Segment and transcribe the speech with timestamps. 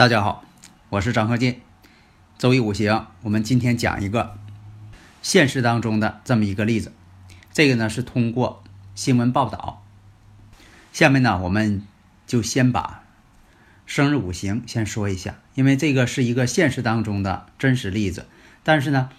[0.00, 0.42] 大家好，
[0.88, 1.60] 我是张鹤进。
[2.38, 4.38] 周易五行，我们今天讲一个
[5.20, 6.90] 现实当中的这么一个例子。
[7.52, 8.64] 这个呢是通过
[8.94, 9.84] 新闻报道。
[10.90, 11.82] 下面呢，我们
[12.26, 13.02] 就先把
[13.84, 18.24] 生日五行先说一下，因为这个是一个现实当中的真实例子，
[18.62, 19.10] 但是呢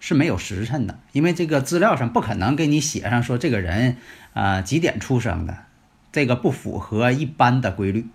[0.00, 3.98] 是没有时辰的，因为这个资料上不可能给你写上说这个人
[4.32, 5.66] 啊、呃、几点出生的，
[6.10, 8.08] 这个不符合一般的规律。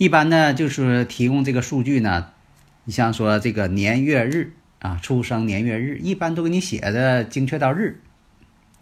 [0.00, 2.30] 一般呢，就是提供这个数据呢，
[2.84, 8.00] 你像说这个年月日啊，出生年月日，一般都给你写的精确到日，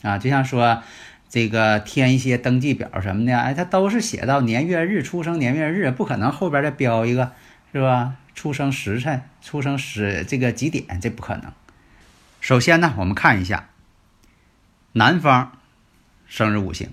[0.02, 0.80] 啊，就像说
[1.28, 7.32] 这个填一些登记表什么的，哎，它都是写到年月日，出生年月日，不可能后边再标一个，
[7.72, 8.14] 是吧？
[8.36, 11.52] 出生时辰，出生时这个几点，这不可能。
[12.40, 13.70] 首先呢，我们看一下
[14.92, 15.58] 男方
[16.28, 16.90] 生日五行，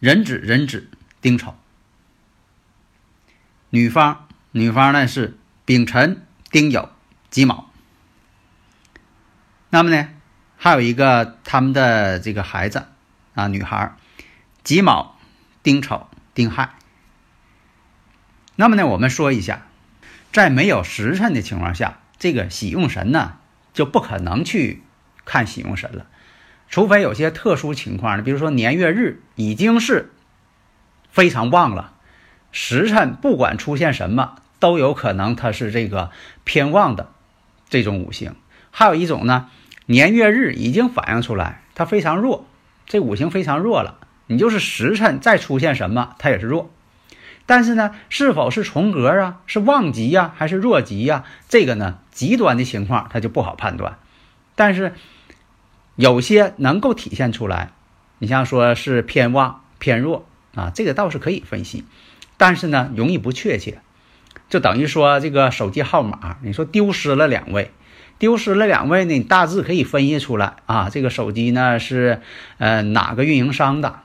[0.00, 1.54] 壬子壬子丁丑。
[3.70, 6.88] 女方，女方呢是丙辰、丁酉、
[7.30, 7.70] 己卯。
[9.68, 10.08] 那么呢，
[10.56, 12.86] 还有一个他们的这个孩子
[13.34, 13.94] 啊，女孩，
[14.64, 15.16] 己卯、
[15.62, 16.74] 丁丑、丁亥。
[18.56, 19.68] 那么呢，我们说一下，
[20.32, 23.38] 在没有时辰的情况下，这个喜用神呢
[23.72, 24.82] 就不可能去
[25.24, 26.06] 看喜用神了，
[26.68, 30.12] 除非有些特殊情况，比如说年月日已经是
[31.08, 31.94] 非常旺了。
[32.52, 36.10] 时辰不管出现什么，都有可能它是这个
[36.44, 37.10] 偏旺的
[37.68, 38.34] 这种五行。
[38.70, 39.48] 还有一种呢，
[39.86, 42.46] 年月日已经反映出来，它非常弱，
[42.86, 43.98] 这五行非常弱了。
[44.26, 46.70] 你就是时辰再出现什么，它也是弱。
[47.46, 51.24] 但是呢，是否是重格啊，是旺极呀，还是弱极呀？
[51.48, 53.98] 这个呢，极端的情况它就不好判断。
[54.54, 54.94] 但是
[55.96, 57.72] 有些能够体现出来，
[58.18, 61.84] 你像说是偏旺偏弱啊，这个倒是可以分析。
[62.40, 63.82] 但是呢，容易不确切，
[64.48, 67.70] 就等于说这个手机号码，你说丢失了两位，
[68.18, 72.22] 丢失了两位呢，你大致可以分析出来啊，这个手机呢是
[72.56, 74.00] 呃哪个运营商的，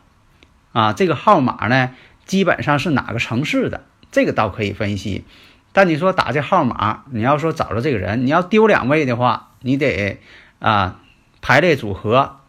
[0.73, 1.91] 啊，这个号码呢
[2.25, 5.23] 基本上是哪个城市的，这个倒可以分析。
[5.71, 10.19] 但你说打这号码，你要说找着这个人，你要丢两位的话，你得
[10.59, 10.99] 啊
[11.41, 12.41] 排列组合，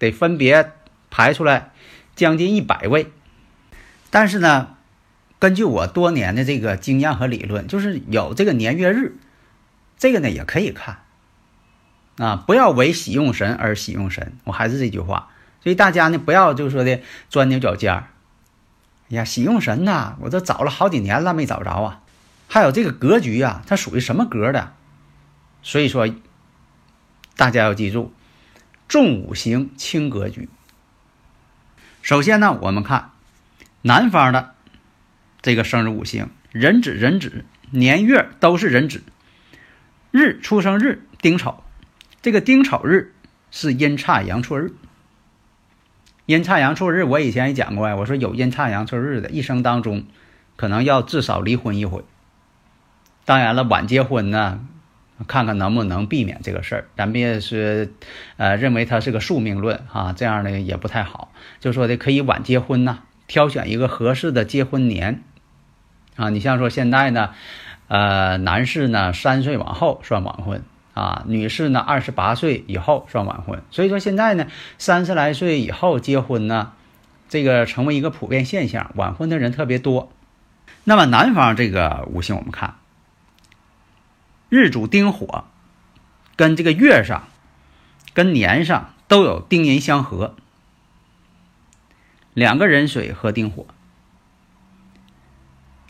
[0.00, 0.72] 得分别
[1.10, 1.70] 排出来
[2.16, 3.12] 将近一百位，
[4.10, 4.74] 但是呢。
[5.38, 9.16] 根据我多年的这个经验和理论，就是有这个年月日，
[9.96, 10.98] 这个呢也可以看
[12.16, 14.32] 啊，不要为喜用神而喜用神。
[14.44, 15.28] 我还是这句话，
[15.62, 18.08] 所以大家呢不要就说的钻牛角尖儿。
[19.10, 22.02] 哎呀，喜用神呐，我都找了好几年了没找着啊。
[22.48, 24.72] 还有这个格局啊，它属于什么格的？
[25.62, 26.12] 所以说，
[27.36, 28.12] 大家要记住，
[28.88, 30.48] 重五行轻格局。
[32.02, 33.12] 首先呢，我们看
[33.82, 34.54] 南方的。
[35.42, 39.02] 这个生日五行壬子壬子年月都是壬子，
[40.10, 41.62] 日出生日丁丑，
[42.22, 43.14] 这个丁丑日
[43.50, 44.72] 是阴差阳错日。
[46.26, 50.04] 阴差阳错日，我以前也讲过呀，我说有阴差阳错日的，一生当中
[50.56, 52.04] 可能要至少离婚一回。
[53.24, 54.60] 当然了，晚结婚呢，
[55.26, 56.88] 看看能不能避免这个事儿。
[56.96, 57.92] 咱别是
[58.36, 61.32] 呃认为它是个宿命论啊，这样的也不太好。
[61.60, 65.22] 就说的可以晚结婚呐，挑选一个合适的结婚年。
[66.16, 67.30] 啊，你像说现在呢，
[67.86, 70.64] 呃，男士呢三岁往后算晚婚
[70.94, 73.62] 啊，女士呢二十八岁以后算晚婚。
[73.70, 74.48] 所以说现在呢，
[74.78, 76.72] 三十来岁以后结婚呢，
[77.28, 80.10] 这个成为一个普遍现象，晚婚的人特别多。
[80.82, 82.76] 那么男方这个五行我们看，
[84.48, 85.44] 日主丁火，
[86.34, 87.28] 跟这个月上、
[88.12, 90.34] 跟年上都有丁寅相合，
[92.38, 93.66] 两个人水和丁火。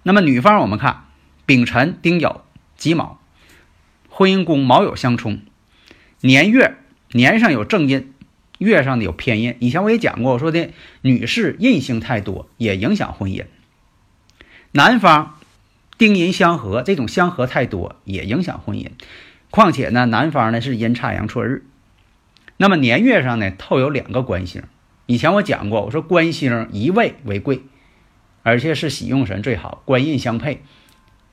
[0.02, 1.04] 那么女方我们看
[1.44, 2.40] 丙辰、丁酉、
[2.78, 3.20] 己卯，
[4.08, 5.42] 婚姻宫卯酉相冲，
[6.22, 6.78] 年月
[7.12, 8.14] 年上有正印，
[8.56, 9.56] 月上的有偏印。
[9.60, 10.70] 以前我也讲过，我说的
[11.02, 13.44] 女士印星太多也影响婚姻。
[14.72, 15.38] 男方
[15.98, 18.88] 丁寅相合，这种相合太多也影响婚姻。
[19.50, 21.66] 况且呢，男方呢是阴差阳错日，
[22.56, 24.62] 那么年月上呢透有两个官星。
[25.08, 27.62] 以前我讲过，我说官星一位为贵，
[28.42, 30.62] 而且是喜用神最好，官印相配，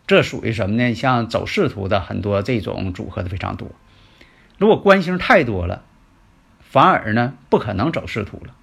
[0.08, 0.96] 这属于什么呢？
[0.96, 3.70] 像走仕途的很多这种组合的非常多。
[4.58, 5.84] 如果官星太多了，
[6.62, 8.54] 反而呢不可能走仕途了。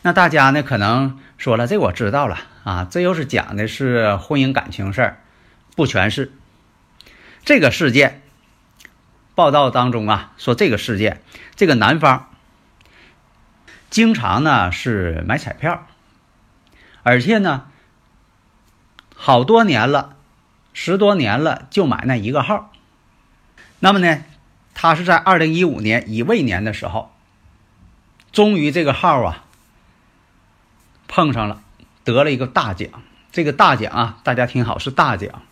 [0.00, 5.20] 那大家呢可能说了，这我知道了啊，这又是讲的是婚姻感情事儿，
[5.76, 6.32] 不全是。
[7.44, 8.22] 这个事件
[9.34, 11.20] 报道当中啊，说这个事件，
[11.54, 12.27] 这个男方。
[13.90, 15.86] 经常呢是买彩票，
[17.02, 17.66] 而且呢
[19.14, 20.16] 好多年了，
[20.74, 22.70] 十多年了就买那一个号。
[23.80, 24.24] 那么呢，
[24.74, 27.14] 他是在二零一五年乙未年的时候，
[28.30, 29.44] 终于这个号啊
[31.06, 31.62] 碰上了，
[32.04, 32.88] 得了一个大奖。
[33.32, 35.42] 这个大奖啊，大家听好是大奖。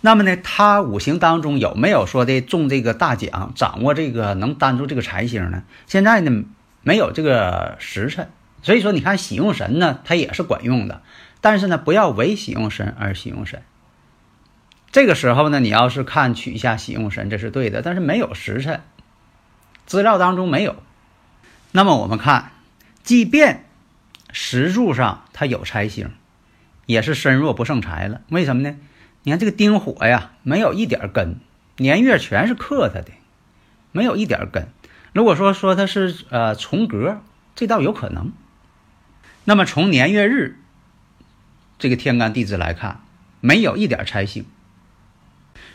[0.00, 5.64] 那么呢，他五行当中有没有说的中这个大奖，掌握这个能担住这个财星呢？
[5.86, 6.44] 现在呢？
[6.84, 8.30] 没有这个时辰，
[8.62, 11.02] 所以说你看喜用神呢，它也是管用的，
[11.40, 13.62] 但是呢，不要为喜用神而喜用神。
[14.92, 18.82] 这个时候呢，你要是看取下喜用神，这是对的，但是没有时辰，
[19.86, 20.76] 资料当中没有。
[21.72, 22.52] 那么我们看，
[23.02, 23.64] 即便
[24.30, 26.10] 石柱上它有财星，
[26.86, 28.20] 也是身弱不胜财了。
[28.28, 28.76] 为什么呢？
[29.24, 31.40] 你看这个丁火呀，没有一点根，
[31.78, 33.06] 年月全是克它的，
[33.90, 34.68] 没有一点根。
[35.14, 37.20] 如果说说它是呃重格，
[37.54, 38.32] 这倒有可能。
[39.44, 40.58] 那么从年月日
[41.78, 43.00] 这个天干地支来看，
[43.40, 44.44] 没有一点财星。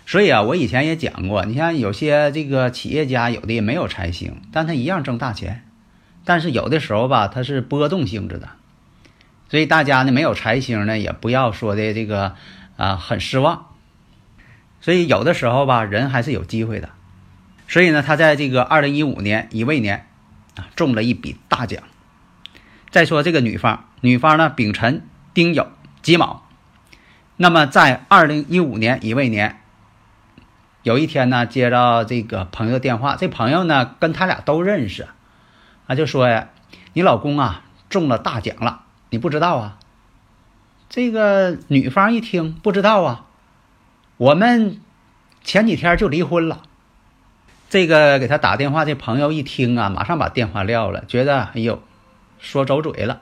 [0.06, 5.64] 所以啊，我以前也讲过，你像有些这个企业家，有的也没有财星，但他一样挣大钱。
[6.26, 8.50] 但是有的时候吧，它是波动性质的，
[9.50, 12.36] 所以大家呢没有财星呢，也不要说的这个
[12.76, 13.68] 啊很失望。
[14.82, 16.90] 所以有的时候吧，人还是有机会的。
[17.70, 20.08] 所以呢，他在这个二零一五年乙未年，
[20.56, 21.84] 啊，中了一笔大奖。
[22.90, 25.68] 再说这个女方，女方呢丙辰、丁酉、
[26.02, 26.48] 己卯。
[27.38, 29.62] 那么在二零一五年乙未年，
[30.82, 35.08] 有一天呢，接到这个朋友电话，这朋友呢跟他俩都认识，
[35.86, 36.50] 啊，就说呀
[36.94, 38.82] ：“你老公啊中了大奖了，
[39.12, 39.78] 你不知道啊？”
[40.90, 43.26] 这个女方一听不知道啊，
[44.18, 44.82] 我们
[45.44, 46.64] 前几天就离婚了。
[47.70, 51.82] 这个给他打电话，这朋友一听啊，马上把电话撂了，觉得哎呦，
[52.40, 53.22] 说走嘴了。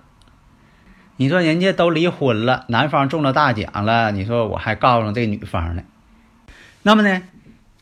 [1.18, 5.84] 你说人家都离婚了，男方中了大奖了，你说我还告诉这女方呢？
[6.84, 7.24] 那么呢，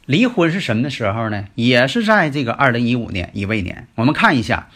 [0.06, 1.46] 离婚是什么的时候呢？
[1.54, 3.88] 也是在这个二零一五年乙未年。
[3.96, 4.70] 我们看一下，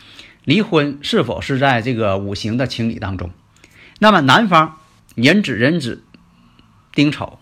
[0.44, 3.32] 离婚是否是在这个五行的情理当中？
[3.98, 4.78] 那么男方
[5.16, 6.04] 壬子壬子
[6.94, 7.40] 丁丑，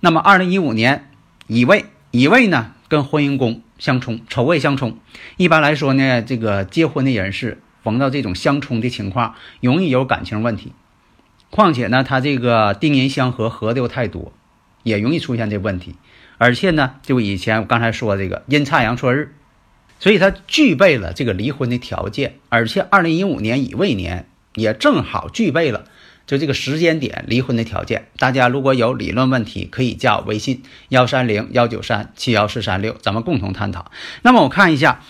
[0.00, 1.10] 那么二零一五年
[1.46, 2.72] 乙未，乙未呢？
[2.90, 4.98] 跟婚姻宫相冲，丑未相冲。
[5.36, 10.72] 一般来说呢，这个结婚的人士逢到这种相冲的情况，容易有感情问题。
[11.50, 14.32] 况且呢，他这个丁寅相合，合的又太多，
[14.82, 15.94] 也容易出现这问题。
[16.36, 19.36] 而且呢，就以前我刚才说这个阴差阳错日，
[20.00, 22.34] 所以他具备了这个离婚的条件。
[22.48, 25.84] 而且二零一五年乙未年也正好具备了。
[26.30, 33.90] 就这个时间点离婚的条件，大家如果有理论问题，可以加我微信幺三零幺九三七幺四三六，咱们共同探讨。
[34.22, 35.02] 那么我看一下，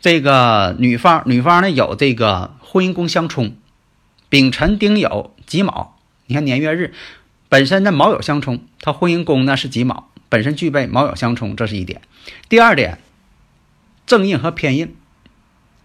[0.00, 3.56] 这个女方，女方呢有这个婚姻宫相冲，
[4.30, 6.94] 丙辰丁酉己卯，你看年月日
[7.50, 12.00] 本身的卯酉相冲，她婚姻宫呢是己卯，本身具备卯酉相冲，这是一点。
[12.48, 13.00] 第二点，
[14.06, 14.96] 正印和偏印，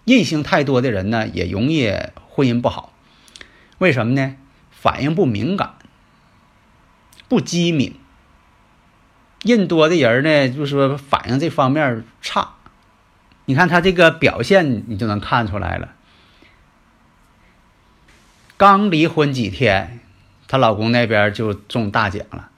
[0.06, 1.92] 印星太多的人呢也容易
[2.30, 2.94] 婚姻不好，
[3.80, 4.38] 为什么呢？
[4.82, 5.74] 反应不敏感，
[7.28, 7.96] 不机敏。
[9.44, 12.56] 印多的人呢，就是说反应这方面差。
[13.44, 15.90] 你看他这个表现，你就能看出来了。
[18.56, 20.00] 刚离婚几天，
[20.48, 22.50] 她老公那边就中大奖了。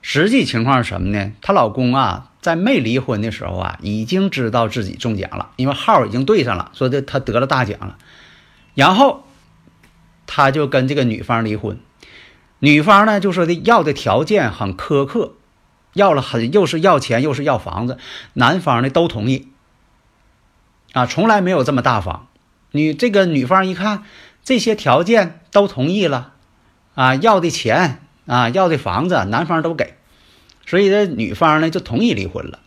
[0.00, 1.32] 实际情况是什么呢？
[1.40, 7.98] 她老公啊，在没离婚的时候啊，已经知道自己中奖了，因为号已经对上了，说的他得了大奖了。
[8.74, 9.26] 然后。
[10.26, 11.78] 他就跟这个女方离婚，
[12.58, 15.34] 女方呢就说的要的条件很苛刻，
[15.92, 17.98] 要了很又是要钱又是要房子，
[18.32, 19.48] 男方呢都同意，
[20.92, 22.26] 啊，从来没有这么大方。
[22.72, 24.04] 女这个女方一看
[24.42, 26.32] 这些条件都同意了，
[26.94, 29.94] 啊，要的钱啊要的房子男方都给，
[30.64, 32.60] 所以这女方呢就同意离婚了。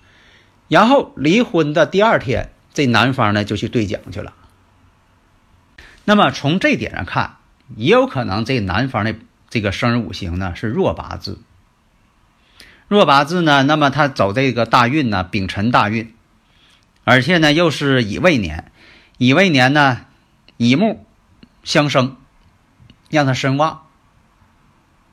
[0.68, 4.34] 然后离婚的第二天，这男方呢就去兑奖去了。
[6.06, 7.37] 那么从这点上看。
[7.76, 9.16] 也有可能这男方的
[9.50, 11.40] 这个生日五行呢是弱八字，
[12.88, 16.14] 弱八字呢，那么他走这个大运呢，丙辰大运，
[17.04, 18.72] 而且呢又是乙未年，
[19.18, 20.06] 乙未年呢
[20.58, 21.06] 乙木
[21.64, 22.16] 相生，
[23.10, 23.84] 让他身旺，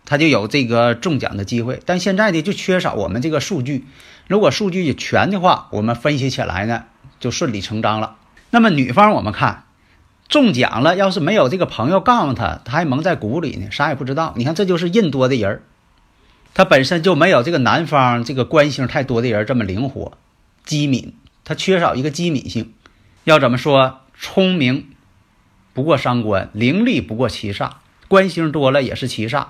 [0.05, 1.81] 他就有这个中奖的机会。
[1.85, 3.87] 但现在呢就缺少我们这个数据，
[4.29, 6.85] 如果数据全的话，我们分析起来呢
[7.19, 8.17] 就顺理成章了。
[8.51, 9.65] 那么女方我们看
[10.29, 14.35] 中奖了，要是没有这个朋友告诉他，他还蒙在鼓里呢，啥也不知道。
[14.37, 15.63] 你看这就是印多的人。
[16.55, 20.17] 他本身就没有这个南方这个官星太多的人这么灵活、
[20.65, 21.15] 机敏，
[21.45, 22.73] 他缺少一个机敏性。
[23.25, 24.01] 要怎么说？
[24.17, 24.91] 聪明
[25.73, 27.71] 不过伤官，伶俐不过七煞。
[28.07, 29.47] 官星多了也是七煞，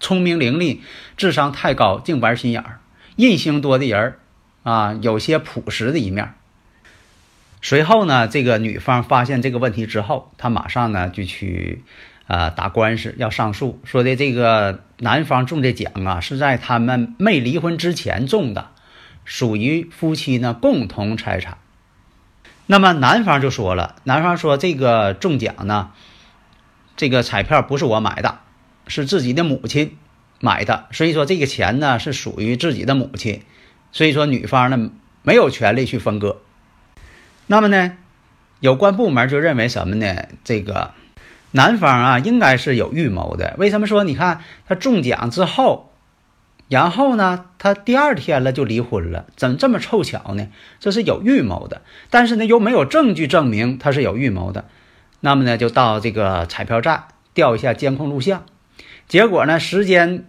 [0.00, 0.78] 聪明伶俐，
[1.16, 2.80] 智商太高，净玩心眼儿。
[3.16, 4.14] 印星多的人
[4.62, 6.34] 啊，有些朴实的一面。
[7.62, 11.82] 随后呢，这个女方发现这个问题之后，她马上呢就去。
[12.28, 18.70] 啊，打官司要上诉，说的这个男方中的奖啊，是在他们没离婚之前中的，
[19.24, 21.58] 属于夫妻呢共同财产。
[22.66, 25.90] 那么男方就说了，男方说这个中奖呢，
[26.96, 28.38] 这个彩票不是我买的，
[28.86, 29.98] 是自己的母亲
[30.40, 33.42] 买的，所以说这个钱呢是属于自己的母亲，
[33.90, 34.90] 所以说女方呢
[35.22, 36.40] 没有权利去分割。
[37.46, 37.96] 那么呢，
[38.60, 40.28] 有关部门就认为什么呢？
[40.44, 40.92] 这个。
[41.54, 43.56] 男方啊，应该是有预谋的。
[43.58, 44.04] 为什么说？
[44.04, 45.92] 你看他中奖之后，
[46.68, 50.48] 然后呢，他第二天了就离婚了，怎么这么凑巧呢？
[50.80, 51.82] 这是有预谋的。
[52.08, 54.64] 但是呢，又没有证据证明他是有预谋的。
[55.20, 58.46] 那么呢，就到这个彩票站调一下监控录像。
[59.06, 60.24] 结果呢，时间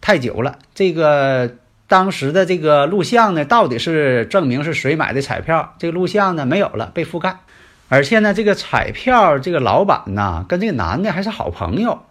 [0.00, 5.74] 太久了，这个当时的这个录像呢，到底是证明是谁买的彩票？
[5.78, 7.40] 这个录像呢，没有了，被覆盖。
[7.90, 12.02] 而且呢，这个彩票这个老板呢，跟这个男的还是好朋友。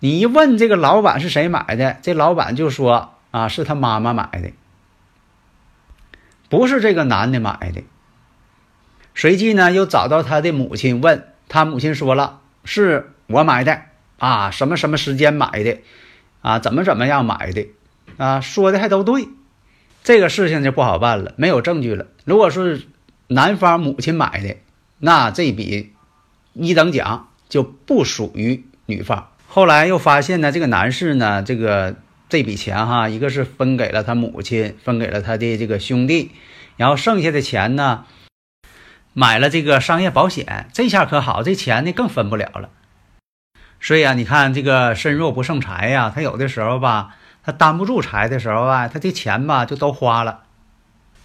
[0.00, 4.50] 你一问这个老板是谁买的，这老板就说啊，是他妈妈买的，
[6.50, 7.82] 不是这个男的买的。
[9.14, 13.80] 随即呢，又找到他的母亲，问他母亲说了，是我买的
[14.18, 15.78] 啊，什么什么时间买的
[16.42, 17.66] 啊，怎么怎么样买的
[18.16, 19.28] 啊，说的还都对。
[20.02, 22.06] 这个事情就不好办了，没有证据了。
[22.24, 22.82] 如果是
[23.28, 24.56] 男方母亲买的。
[24.98, 25.92] 那这笔
[26.54, 29.28] 一等奖就不属于女方。
[29.46, 31.96] 后来又发现呢，这个男士呢，这个
[32.30, 36.30] 这笔钱哈，一个是分给了他母亲，分给了他的这个兄弟，
[36.78, 38.06] 然后剩下的钱呢，
[39.12, 40.70] 买了这个商业保险。
[40.72, 42.70] 这下可好，这钱呢更分不了了。
[43.78, 50.42] 所以啊，你看这个身弱不胜财呀，他有的时候吧，他担不住财的时候啊，他这钱吧就都花了。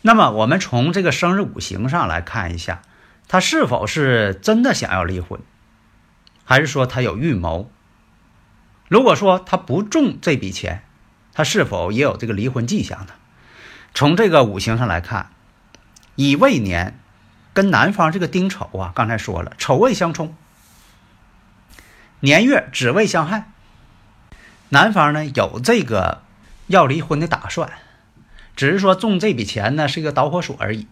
[0.03, 2.81] 那么我们从这个生日五行上来看一下。
[3.27, 5.39] 他是否是真的想要离婚，
[6.43, 7.71] 还是说他有预谋？
[8.89, 10.83] 如果说他不中这笔钱，
[11.31, 13.13] 他是否也有这个离婚迹象呢？
[13.93, 15.29] 从这个五行上来看，
[16.15, 16.99] 乙未年
[17.53, 20.35] 跟男方这个丁丑啊，刚才说了，丑未相冲，
[22.19, 23.49] 年月子未相害，
[24.73, 26.21] 男方呢有这个
[26.67, 27.73] 要离婚的打算，
[28.55, 30.87] 只是说中这笔钱呢是一个导火索而已。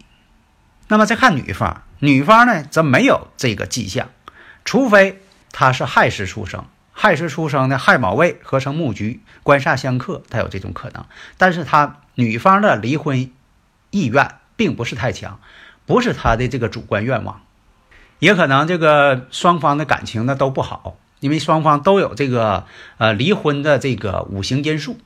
[0.90, 4.10] 那么再看女方，女方呢则没有这个迹象，
[4.66, 5.22] 除非
[5.54, 11.06] 她是亥时出生，亥时出生的亥卯未合成木局，官煞相克，她有这种可能。
[11.38, 13.32] 但是她女方的离婚
[13.92, 15.40] 意愿并不是太强，
[15.86, 17.42] 不是她的这个主观愿望，
[18.20, 22.66] 也可能这个双方的感情呢都不好，因为双方都有这个
[22.98, 24.98] 呃离婚的这个五行因素，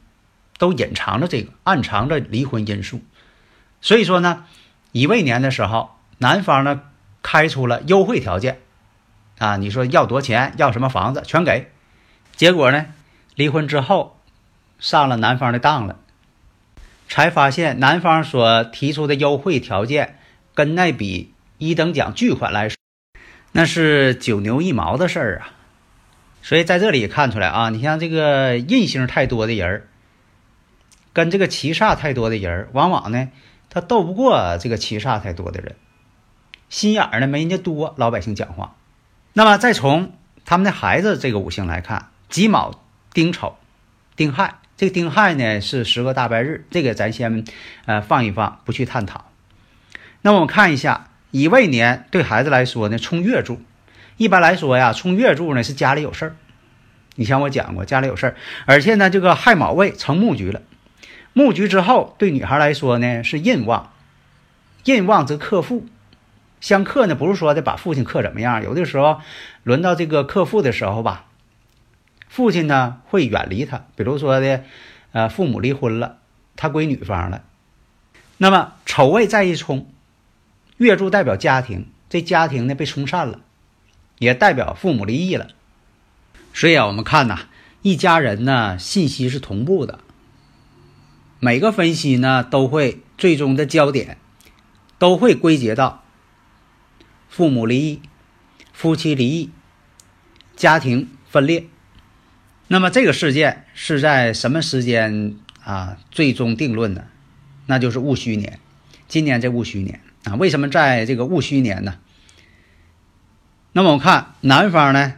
[0.58, 3.02] 都隐藏着这个暗藏着离婚因素，
[3.82, 4.46] 所以说呢。
[4.96, 6.82] 乙未年的时候，男方呢
[7.24, 8.60] 开出了优惠条件，
[9.40, 11.72] 啊，你说要多钱，要什么房子，全给。
[12.36, 12.86] 结果呢，
[13.34, 14.20] 离婚之后，
[14.78, 15.98] 上了男方的当了，
[17.08, 20.20] 才发现男方所提出的优惠条件，
[20.54, 22.78] 跟那笔一等奖巨款来说，
[23.54, 25.54] 那是九牛一毛的事儿啊。
[26.44, 29.88] 所以在这里看出来啊，你像这个印星太多的人儿，
[31.14, 33.30] 跟这个七煞太多的人儿，往往呢。
[33.70, 35.76] 他斗不过这个七煞太多的人，
[36.70, 38.76] 心眼儿呢没人家多，老百姓讲话。
[39.34, 40.12] 那么再从
[40.46, 42.84] 他们的孩子这个五行来看，己卯、
[43.14, 43.56] 丁丑、
[44.16, 47.46] 丁亥，这个丁亥呢是十个大白日，这个咱先
[47.86, 49.32] 呃放一放，不去探讨。
[50.22, 53.60] 那么我们看一下乙未年对孩子来说呢，冲月柱，
[54.18, 56.36] 一般来说呀，冲月柱呢是家里有事儿。
[57.16, 60.62] 你像我讲过，家里有事儿，而且呢这个亥卯未成木局了。
[61.34, 63.92] 木局之后，对女孩来说呢是印旺，
[64.86, 65.86] 印旺则克父，
[66.62, 69.20] 相克呢不是说的把父亲克怎么样，有的时候
[69.64, 71.26] 轮到这个克父的时候吧，
[72.28, 74.64] 父亲呢会远离他，比如说的，
[75.12, 76.18] 呃，父母离婚了，
[76.56, 77.44] 他归女方了。
[78.38, 79.88] 那么丑未再一冲，
[80.78, 83.40] 月柱代表家庭，这家庭呢被冲散了，
[84.24, 85.50] 也代表父母离异了。
[86.54, 87.42] 所以啊，我们看呐，
[87.82, 90.00] 一家人呢信息是同步的，
[91.40, 94.18] 每个分析呢都会最终的焦点
[94.98, 96.04] 都会归结到
[97.30, 98.02] 父母离异、
[98.72, 99.50] 夫妻离异、
[100.56, 101.66] 家庭分裂。
[102.68, 107.06] 那么这个事件是在什么时间啊最终定论呢？
[107.66, 108.60] 那就是戊戌年，
[109.08, 111.96] 今年这戊戌年啊，为什么在这个戊戌年呢？
[113.74, 115.16] 那么我看南方呢，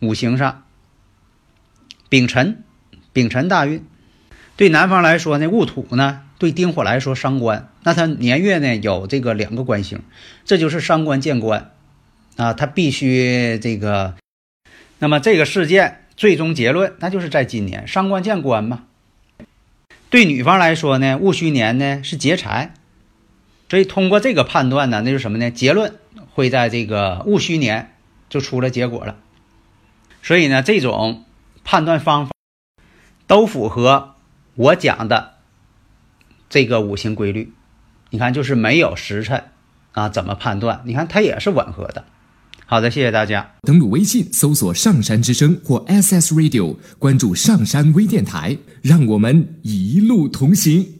[0.00, 0.64] 五行上
[2.08, 2.64] 丙辰，
[3.12, 3.84] 丙辰大运，
[4.56, 10.00] 对南方来说呢，戊土呢，对丁火来说伤官，那他年月呢有这个两个官星，
[10.44, 11.70] 这就是伤官见官。
[12.36, 14.14] 啊，他必须这个，
[15.00, 18.84] 那么这个事件最终结论，那就是在今年伤官见官嘛。
[20.08, 22.72] 对女方来说呢，戊戌年呢是劫财，
[23.68, 25.50] 所以通过这个判断呢，那就是什么呢？
[25.50, 25.96] 结论
[26.32, 27.90] 会在这个戊戌年
[28.28, 29.16] 就出了结果了。
[30.22, 31.24] 所以呢，这种
[31.64, 32.32] 判断方法
[33.26, 34.14] 都符合
[34.54, 35.34] 我讲的
[36.48, 37.52] 这个五行规律。
[38.10, 39.44] 你看，就是没有时辰
[39.92, 40.82] 啊，怎么判断？
[40.84, 42.04] 你看它也是吻合的。
[42.66, 43.54] 好的，谢谢大家。
[43.62, 50.97] 登录微信搜索“上山之声”或 SS Radio，关注上山微电台，让我们一路同行。